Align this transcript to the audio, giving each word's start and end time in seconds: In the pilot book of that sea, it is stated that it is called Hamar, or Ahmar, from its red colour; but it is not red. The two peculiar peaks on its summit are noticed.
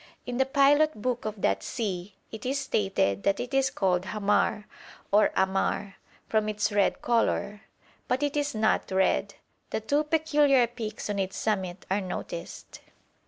In 0.25 0.37
the 0.37 0.47
pilot 0.47 0.99
book 0.99 1.25
of 1.25 1.39
that 1.43 1.61
sea, 1.61 2.15
it 2.31 2.43
is 2.43 2.59
stated 2.59 3.21
that 3.21 3.39
it 3.39 3.53
is 3.53 3.69
called 3.69 4.05
Hamar, 4.05 4.65
or 5.11 5.29
Ahmar, 5.37 5.93
from 6.27 6.49
its 6.49 6.71
red 6.71 7.03
colour; 7.03 7.61
but 8.07 8.23
it 8.23 8.35
is 8.35 8.55
not 8.55 8.89
red. 8.89 9.35
The 9.69 9.79
two 9.79 10.03
peculiar 10.03 10.65
peaks 10.65 11.07
on 11.07 11.19
its 11.19 11.37
summit 11.37 11.85
are 11.91 12.01
noticed. 12.01 12.81